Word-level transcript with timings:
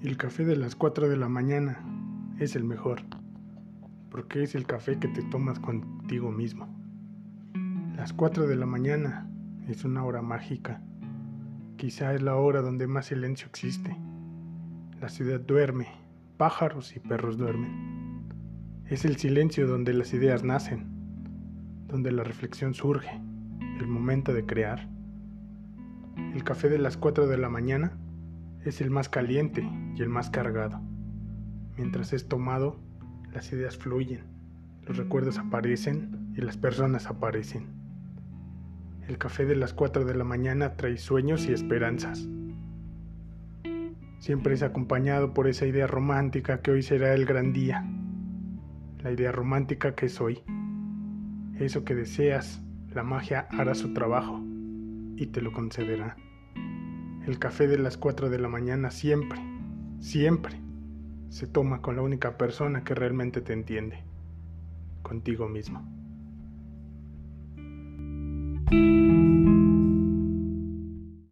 El 0.00 0.16
café 0.16 0.44
de 0.44 0.54
las 0.54 0.76
4 0.76 1.08
de 1.08 1.16
la 1.16 1.28
mañana 1.28 1.84
es 2.38 2.54
el 2.54 2.62
mejor, 2.62 3.02
porque 4.12 4.44
es 4.44 4.54
el 4.54 4.64
café 4.64 5.00
que 5.00 5.08
te 5.08 5.24
tomas 5.24 5.58
contigo 5.58 6.30
mismo. 6.30 6.68
Las 7.96 8.12
4 8.12 8.46
de 8.46 8.54
la 8.54 8.64
mañana 8.64 9.28
es 9.66 9.84
una 9.84 10.04
hora 10.04 10.22
mágica. 10.22 10.80
Quizá 11.76 12.14
es 12.14 12.22
la 12.22 12.36
hora 12.36 12.62
donde 12.62 12.86
más 12.86 13.06
silencio 13.06 13.48
existe. 13.48 13.96
La 15.00 15.08
ciudad 15.08 15.40
duerme, 15.40 15.88
pájaros 16.36 16.94
y 16.94 17.00
perros 17.00 17.36
duermen. 17.36 18.28
Es 18.86 19.04
el 19.04 19.16
silencio 19.16 19.66
donde 19.66 19.94
las 19.94 20.14
ideas 20.14 20.44
nacen, 20.44 20.86
donde 21.88 22.12
la 22.12 22.22
reflexión 22.22 22.72
surge, 22.72 23.20
el 23.80 23.88
momento 23.88 24.32
de 24.32 24.46
crear. 24.46 24.88
El 26.34 26.44
café 26.44 26.68
de 26.68 26.78
las 26.78 26.96
4 26.96 27.26
de 27.26 27.36
la 27.36 27.48
mañana 27.48 27.98
es 28.64 28.80
el 28.80 28.90
más 28.90 29.08
caliente 29.08 29.68
y 29.94 30.02
el 30.02 30.08
más 30.08 30.30
cargado. 30.30 30.80
Mientras 31.76 32.12
es 32.12 32.28
tomado, 32.28 32.80
las 33.32 33.52
ideas 33.52 33.76
fluyen, 33.76 34.24
los 34.86 34.96
recuerdos 34.96 35.38
aparecen 35.38 36.32
y 36.34 36.40
las 36.40 36.56
personas 36.56 37.06
aparecen. 37.06 37.66
El 39.06 39.16
café 39.16 39.46
de 39.46 39.56
las 39.56 39.72
4 39.72 40.04
de 40.04 40.14
la 40.14 40.24
mañana 40.24 40.76
trae 40.76 40.98
sueños 40.98 41.46
y 41.46 41.52
esperanzas. 41.52 42.28
Siempre 44.18 44.54
es 44.54 44.62
acompañado 44.62 45.32
por 45.32 45.46
esa 45.46 45.66
idea 45.66 45.86
romántica 45.86 46.60
que 46.60 46.72
hoy 46.72 46.82
será 46.82 47.14
el 47.14 47.24
gran 47.24 47.52
día. 47.52 47.86
La 49.02 49.12
idea 49.12 49.32
romántica 49.32 49.94
que 49.94 50.06
es 50.06 50.20
hoy. 50.20 50.42
Eso 51.58 51.84
que 51.84 51.94
deseas, 51.94 52.62
la 52.92 53.02
magia 53.02 53.46
hará 53.50 53.74
su 53.74 53.94
trabajo 53.94 54.42
y 55.16 55.26
te 55.26 55.40
lo 55.40 55.52
concederá. 55.52 56.16
El 57.28 57.38
café 57.38 57.68
de 57.68 57.76
las 57.76 57.98
4 57.98 58.30
de 58.30 58.38
la 58.38 58.48
mañana 58.48 58.90
siempre, 58.90 59.38
siempre 60.00 60.58
se 61.28 61.46
toma 61.46 61.82
con 61.82 61.96
la 61.96 62.00
única 62.00 62.38
persona 62.38 62.84
que 62.84 62.94
realmente 62.94 63.42
te 63.42 63.52
entiende, 63.52 64.02
contigo 65.02 65.46
mismo. 65.46 65.86